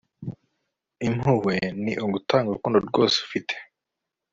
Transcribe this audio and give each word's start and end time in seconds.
impuhwe 1.07 1.55
ni 1.83 1.93
ugutanga 2.05 2.47
urukundo 2.49 2.77
rwose 2.87 3.15
ufite 3.25 3.55